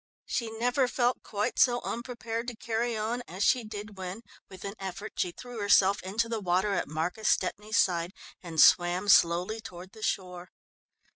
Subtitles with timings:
[0.25, 4.73] She never felt quite so unprepared to carry on as she did when, with an
[4.79, 8.11] effort she threw herself into the water at Marcus Stepney's side
[8.41, 10.49] and swam slowly toward the shore.